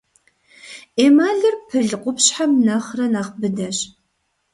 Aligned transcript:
Эмалыр 1.05 1.55
пыл 1.67 1.89
къупщхьэм 2.03 2.51
нэхърэ 2.65 3.05
нэхъ 3.13 3.33
быдэщ. 3.39 3.77